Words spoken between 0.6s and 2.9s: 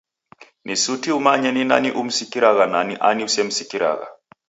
Ni suti umanye nani umsikiragha na